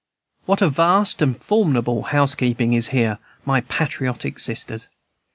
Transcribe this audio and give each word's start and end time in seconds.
What 0.45 0.63
a 0.63 0.67
vast 0.69 1.21
and 1.21 1.39
formidable 1.39 2.01
housekeeping 2.01 2.73
is 2.73 2.87
here, 2.87 3.19
my 3.45 3.61
patriotic 3.61 4.39
sisters! 4.39 4.89